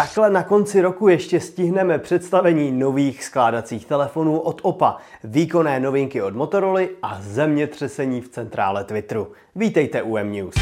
Takhle 0.00 0.30
na 0.30 0.42
konci 0.42 0.80
roku 0.80 1.08
ještě 1.08 1.40
stihneme 1.40 1.98
představení 1.98 2.72
nových 2.72 3.24
skládacích 3.24 3.86
telefonů 3.86 4.40
od 4.40 4.60
OPA, 4.62 4.96
výkonné 5.24 5.80
novinky 5.80 6.22
od 6.22 6.34
Motorola 6.34 6.80
a 7.02 7.18
zemětřesení 7.20 8.20
v 8.20 8.28
centrále 8.28 8.84
Twitteru. 8.84 9.32
Vítejte 9.54 10.02
u 10.02 10.16
M-News. 10.16 10.54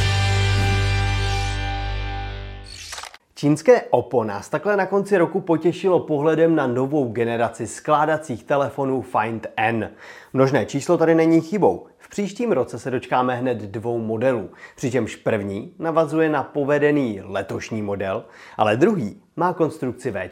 Čínské 3.34 3.82
Oppo 3.90 4.24
nás 4.24 4.48
takhle 4.48 4.76
na 4.76 4.86
konci 4.86 5.18
roku 5.18 5.40
potěšilo 5.40 6.00
pohledem 6.00 6.54
na 6.54 6.66
novou 6.66 7.12
generaci 7.12 7.66
skládacích 7.66 8.44
telefonů 8.44 9.02
Find 9.02 9.46
N. 9.56 9.90
Množné 10.32 10.66
číslo 10.66 10.98
tady 10.98 11.14
není 11.14 11.40
chybou. 11.40 11.86
Příštím 12.08 12.52
roce 12.52 12.78
se 12.78 12.90
dočkáme 12.90 13.36
hned 13.36 13.58
dvou 13.58 13.98
modelů, 13.98 14.50
přičemž 14.76 15.16
první 15.16 15.74
navazuje 15.78 16.28
na 16.28 16.42
povedený 16.42 17.20
letošní 17.24 17.82
model, 17.82 18.24
ale 18.56 18.76
druhý 18.76 19.22
má 19.36 19.52
konstrukci 19.52 20.10
V. 20.10 20.28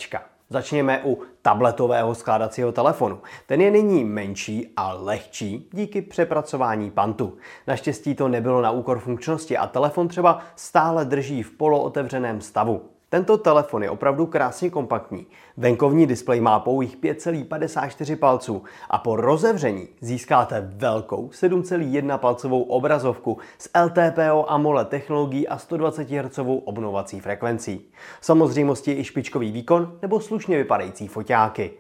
Začněme 0.50 1.03
u 1.04 1.22
tabletového 1.43 2.14
skládacího 2.14 2.72
telefonu. 2.72 3.20
Ten 3.46 3.61
je 3.61 3.70
nyní 3.70 4.04
menší 4.04 4.72
a 4.76 4.93
lehčí 4.93 5.68
díky 5.72 6.03
přepracování 6.03 6.90
pantu. 6.90 7.36
Naštěstí 7.67 8.14
to 8.14 8.29
nebylo 8.29 8.62
na 8.62 8.70
úkor 8.70 8.98
funkčnosti 8.98 9.56
a 9.56 9.67
telefon 9.67 10.08
třeba 10.08 10.40
stále 10.56 11.04
drží 11.04 11.43
v 11.43 11.50
polootevřeném 11.50 12.40
stavu. 12.40 12.96
Tento 13.16 13.38
telefon 13.38 13.82
je 13.82 13.90
opravdu 13.90 14.26
krásně 14.26 14.70
kompaktní. 14.70 15.26
Venkovní 15.56 16.06
displej 16.06 16.40
má 16.40 16.61
pouhých 16.61 16.96
5,54 16.96 18.16
palců 18.16 18.64
a 18.90 18.98
po 18.98 19.16
rozevření 19.16 19.89
získáte 20.00 20.70
velkou 20.76 21.29
7,1 21.29 22.18
palcovou 22.18 22.62
obrazovku 22.62 23.39
s 23.58 23.70
LTPO 23.84 24.50
AMOLED 24.50 24.89
technologií 24.89 25.48
a 25.48 25.58
120 25.58 26.11
Hz 26.11 26.39
obnovací 26.64 27.20
frekvencí. 27.20 27.89
Samozřejmostí 28.20 28.92
i 28.92 29.04
špičkový 29.04 29.53
výkon 29.53 29.98
nebo 30.03 30.20
slušně 30.20 30.56
vypadající 30.56 31.08
foťáky. 31.08 31.70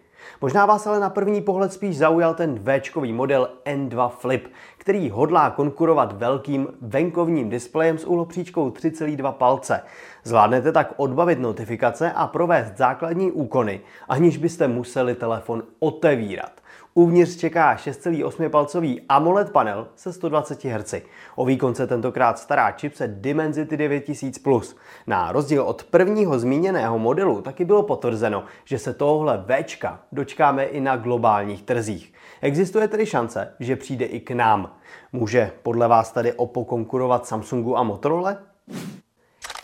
Možná 0.40 0.66
vás 0.66 0.86
ale 0.86 1.00
na 1.00 1.10
první 1.10 1.40
pohled 1.40 1.72
spíš 1.72 1.98
zaujal 1.98 2.34
ten 2.34 2.54
v 2.54 3.12
model 3.12 3.48
N2 3.64 4.08
Flip, 4.08 4.48
který 4.78 5.10
hodlá 5.10 5.50
konkurovat 5.50 6.12
velkým 6.12 6.68
venkovním 6.80 7.50
displejem 7.50 7.98
s 7.98 8.04
úhlopříčkou 8.04 8.70
3,2 8.70 9.32
palce. 9.32 9.82
Zvládnete 10.24 10.72
tak 10.72 10.92
odbavit 10.96 11.38
notifikace 11.38 12.12
a 12.12 12.26
provést 12.26 12.76
základní 12.76 13.32
úkony, 13.32 13.80
aniž 14.08 14.36
byste 14.36 14.68
museli 14.68 15.14
telefon 15.14 15.62
otevírat. 15.78 16.60
Uvnitř 16.98 17.36
čeká 17.36 17.76
6,8 17.76 18.48
palcový 18.48 19.00
AMOLED 19.08 19.52
panel 19.52 19.88
se 19.96 20.12
120 20.12 20.64
Hz. 20.64 20.94
O 21.34 21.44
výkon 21.44 21.74
se 21.74 21.86
tentokrát 21.86 22.38
stará 22.38 22.70
chipset 22.70 23.10
Dimensity 23.10 23.76
9000+. 23.76 24.76
Na 25.06 25.32
rozdíl 25.32 25.62
od 25.62 25.84
prvního 25.84 26.38
zmíněného 26.38 26.98
modelu 26.98 27.42
taky 27.42 27.64
bylo 27.64 27.82
potvrzeno, 27.82 28.44
že 28.64 28.78
se 28.78 28.94
tohle 28.94 29.44
Včka 29.46 30.00
dočkáme 30.12 30.64
i 30.64 30.80
na 30.80 30.96
globálních 30.96 31.62
trzích. 31.62 32.12
Existuje 32.40 32.88
tedy 32.88 33.06
šance, 33.06 33.54
že 33.60 33.76
přijde 33.76 34.04
i 34.04 34.20
k 34.20 34.30
nám. 34.30 34.76
Může 35.12 35.50
podle 35.62 35.88
vás 35.88 36.12
tady 36.12 36.32
Oppo 36.32 36.64
konkurovat 36.64 37.26
Samsungu 37.26 37.76
a 37.76 37.82
Motorola? 37.82 38.36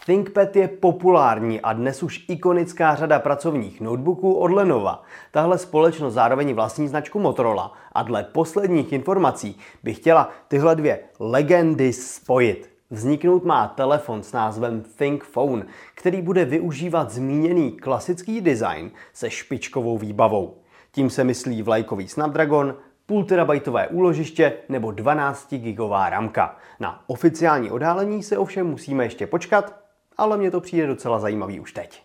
ThinkPad 0.06 0.56
je 0.56 0.68
populární 0.68 1.60
a 1.60 1.72
dnes 1.72 2.02
už 2.02 2.24
ikonická 2.28 2.94
řada 2.94 3.18
pracovních 3.18 3.80
notebooků 3.80 4.34
od 4.34 4.50
Lenova. 4.50 5.02
Tahle 5.30 5.58
společnost 5.58 6.14
zároveň 6.14 6.54
vlastní 6.54 6.88
značku 6.88 7.18
Motorola 7.18 7.72
a 7.92 8.02
dle 8.02 8.24
posledních 8.24 8.92
informací 8.92 9.58
by 9.82 9.94
chtěla 9.94 10.30
tyhle 10.48 10.76
dvě 10.76 11.00
legendy 11.20 11.92
spojit. 11.92 12.70
Vzniknout 12.90 13.44
má 13.44 13.68
telefon 13.68 14.22
s 14.22 14.32
názvem 14.32 14.82
ThinkPhone, 14.96 15.66
který 15.94 16.22
bude 16.22 16.44
využívat 16.44 17.10
zmíněný 17.10 17.72
klasický 17.72 18.40
design 18.40 18.90
se 19.12 19.30
špičkovou 19.30 19.98
výbavou. 19.98 20.56
Tím 20.92 21.10
se 21.10 21.24
myslí 21.24 21.62
vlajkový 21.62 22.08
Snapdragon, 22.08 22.74
půl 23.06 23.24
terabajtové 23.24 23.88
úložiště 23.88 24.52
nebo 24.68 24.90
12 24.90 25.54
gigová 25.54 26.10
ramka. 26.10 26.56
Na 26.80 27.04
oficiální 27.06 27.70
odhalení 27.70 28.22
se 28.22 28.38
ovšem 28.38 28.66
musíme 28.66 29.04
ještě 29.04 29.26
počkat, 29.26 29.81
ale 30.18 30.38
mně 30.38 30.50
to 30.50 30.60
přijde 30.60 30.86
docela 30.86 31.18
zajímavý 31.18 31.60
už 31.60 31.72
teď. 31.72 32.02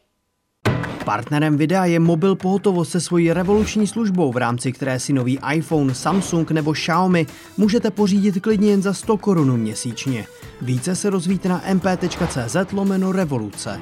Partnerem 1.05 1.57
videa 1.57 1.85
je 1.85 1.99
mobil 1.99 2.35
pohotovost 2.35 2.91
se 2.91 3.01
svojí 3.01 3.33
revoluční 3.33 3.87
službou, 3.87 4.31
v 4.31 4.37
rámci 4.37 4.71
které 4.71 4.99
si 4.99 5.13
nový 5.13 5.39
iPhone, 5.53 5.93
Samsung 5.93 6.51
nebo 6.51 6.73
Xiaomi 6.73 7.25
můžete 7.57 7.91
pořídit 7.91 8.39
klidně 8.39 8.69
jen 8.69 8.81
za 8.81 8.93
100 8.93 9.17
korun 9.17 9.57
měsíčně. 9.57 10.25
Více 10.61 10.95
se 10.95 11.09
rozvíte 11.09 11.49
na 11.49 11.61
mp.cz 11.73 12.71
lomeno 12.73 13.11
revoluce. 13.11 13.79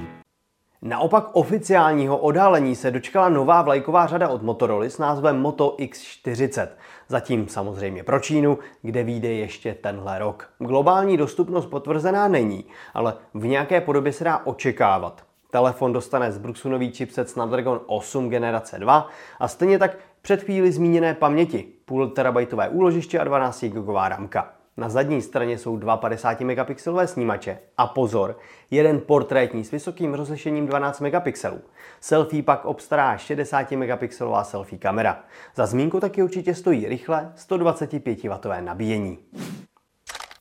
Naopak 0.81 1.29
oficiálního 1.33 2.17
odhalení 2.17 2.75
se 2.75 2.91
dočkala 2.91 3.29
nová 3.29 3.61
vlajková 3.61 4.07
řada 4.07 4.29
od 4.29 4.41
Motorola 4.41 4.85
s 4.85 4.97
názvem 4.97 5.41
Moto 5.41 5.75
X40. 5.79 6.67
Zatím 7.07 7.47
samozřejmě 7.47 8.03
pro 8.03 8.19
Čínu, 8.19 8.59
kde 8.81 9.03
vyjde 9.03 9.27
ještě 9.27 9.73
tenhle 9.73 10.19
rok. 10.19 10.49
Globální 10.59 11.17
dostupnost 11.17 11.65
potvrzená 11.65 12.27
není, 12.27 12.65
ale 12.93 13.13
v 13.33 13.45
nějaké 13.45 13.81
podobě 13.81 14.13
se 14.13 14.23
dá 14.23 14.41
očekávat. 14.45 15.23
Telefon 15.51 15.93
dostane 15.93 16.31
z 16.31 16.37
Bruxunový 16.37 16.91
chipset 16.91 17.29
Snapdragon 17.29 17.81
8 17.85 18.29
generace 18.29 18.79
2 18.79 19.07
a 19.39 19.47
stejně 19.47 19.79
tak 19.79 19.97
před 20.21 20.43
chvíli 20.43 20.71
zmíněné 20.71 21.13
paměti, 21.13 21.65
půl 21.85 22.07
terabajtové 22.07 22.69
úložiště 22.69 23.19
a 23.19 23.23
12 23.23 23.63
GB 23.63 23.89
ramka. 24.07 24.53
Na 24.77 24.89
zadní 24.89 25.21
straně 25.21 25.57
jsou 25.57 25.77
dva 25.77 25.97
50 25.97 26.41
megapixelové 26.41 27.07
snímače 27.07 27.59
a 27.77 27.87
pozor, 27.87 28.37
jeden 28.71 29.01
portrétní 29.01 29.63
s 29.63 29.71
vysokým 29.71 30.13
rozlišením 30.13 30.67
12 30.67 30.99
megapixelů. 30.99 31.61
Selfie 31.99 32.43
pak 32.43 32.65
obstará 32.65 33.17
60 33.17 33.71
megapixelová 33.71 34.43
selfie 34.43 34.79
kamera. 34.79 35.23
Za 35.55 35.65
zmínku 35.65 35.99
taky 35.99 36.23
určitě 36.23 36.55
stojí 36.55 36.87
rychle 36.87 37.33
125W 37.35 38.63
nabíjení. 38.63 39.19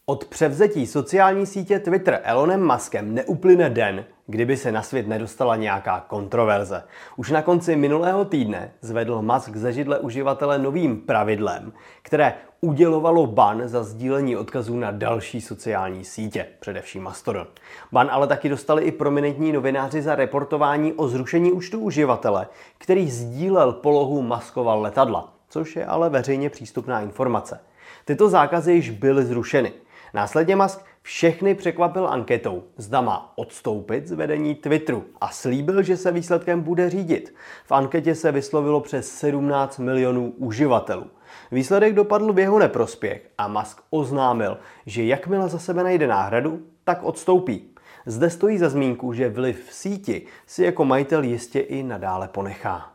Od 0.06 0.24
převzetí 0.24 0.86
sociální 0.86 1.46
sítě 1.46 1.78
Twitter 1.78 2.20
Elonem 2.22 2.72
Muskem 2.72 3.14
neuplyne 3.14 3.70
den, 3.70 4.04
kdyby 4.26 4.56
se 4.56 4.72
na 4.72 4.82
svět 4.82 5.08
nedostala 5.08 5.56
nějaká 5.56 6.00
kontroverze. 6.00 6.82
Už 7.16 7.30
na 7.30 7.42
konci 7.42 7.76
minulého 7.76 8.24
týdne 8.24 8.72
zvedl 8.80 9.22
Musk 9.22 9.56
ze 9.56 9.72
židle 9.72 9.98
uživatele 9.98 10.58
novým 10.58 11.00
pravidlem, 11.00 11.72
které 12.02 12.34
udělovalo 12.60 13.26
ban 13.26 13.62
za 13.68 13.82
sdílení 13.82 14.36
odkazů 14.36 14.78
na 14.78 14.90
další 14.90 15.40
sociální 15.40 16.04
sítě, 16.04 16.46
především 16.60 17.02
Mastodon. 17.02 17.46
Ban 17.92 18.08
ale 18.10 18.26
taky 18.26 18.48
dostali 18.48 18.82
i 18.82 18.92
prominentní 18.92 19.52
novináři 19.52 20.02
za 20.02 20.14
reportování 20.14 20.92
o 20.92 21.08
zrušení 21.08 21.52
účtu 21.52 21.78
uživatele, 21.80 22.46
který 22.78 23.10
sdílel 23.10 23.72
polohu 23.72 24.22
Muskova 24.22 24.74
letadla, 24.74 25.32
což 25.48 25.76
je 25.76 25.86
ale 25.86 26.10
veřejně 26.10 26.50
přístupná 26.50 27.00
informace. 27.00 27.60
Tyto 28.04 28.28
zákazy 28.28 28.72
již 28.72 28.90
byly 28.90 29.24
zrušeny. 29.24 29.72
Následně 30.14 30.56
Musk 30.56 30.84
všechny 31.02 31.54
překvapil 31.54 32.08
anketou, 32.08 32.62
zda 32.76 33.00
má 33.00 33.32
odstoupit 33.36 34.06
z 34.06 34.12
vedení 34.12 34.54
Twitteru 34.54 35.04
a 35.20 35.28
slíbil, 35.28 35.82
že 35.82 35.96
se 35.96 36.12
výsledkem 36.12 36.60
bude 36.60 36.90
řídit. 36.90 37.34
V 37.64 37.72
anketě 37.72 38.14
se 38.14 38.32
vyslovilo 38.32 38.80
přes 38.80 39.10
17 39.18 39.78
milionů 39.78 40.34
uživatelů. 40.36 41.06
Výsledek 41.52 41.94
dopadl 41.94 42.32
v 42.32 42.38
jeho 42.38 42.58
neprospěch 42.58 43.30
a 43.38 43.48
Musk 43.48 43.80
oznámil, 43.90 44.58
že 44.86 45.04
jakmile 45.04 45.48
za 45.48 45.58
sebe 45.58 45.82
najde 45.82 46.06
náhradu, 46.06 46.62
tak 46.84 47.02
odstoupí. 47.02 47.70
Zde 48.06 48.30
stojí 48.30 48.58
za 48.58 48.68
zmínku, 48.68 49.12
že 49.12 49.28
vliv 49.28 49.68
v 49.68 49.74
síti 49.74 50.26
si 50.46 50.64
jako 50.64 50.84
majitel 50.84 51.22
jistě 51.22 51.60
i 51.60 51.82
nadále 51.82 52.28
ponechá. 52.28 52.92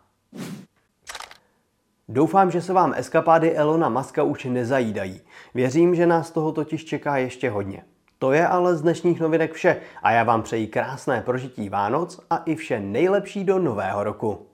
Doufám, 2.12 2.52
že 2.52 2.62
se 2.62 2.74
vám 2.74 2.94
eskapády 2.98 3.56
Elona 3.56 3.90
Maska 3.90 4.24
už 4.24 4.46
nezajídají. 4.46 5.22
Věřím, 5.54 5.96
že 5.96 6.08
nás 6.08 6.32
toho 6.32 6.52
totiž 6.52 6.86
čeká 6.86 7.18
ještě 7.18 7.50
hodně. 7.50 7.84
To 8.20 8.32
je 8.32 8.48
ale 8.48 8.76
z 8.76 8.82
dnešních 8.82 9.20
novinek 9.20 9.54
vše 9.54 9.82
a 10.04 10.12
já 10.12 10.24
vám 10.24 10.42
přeji 10.42 10.68
krásné 10.68 11.22
prožití 11.22 11.70
Vánoc 11.70 12.20
a 12.30 12.38
i 12.38 12.56
vše 12.56 12.80
nejlepší 12.80 13.44
do 13.44 13.60
nového 13.60 14.04
roku. 14.04 14.48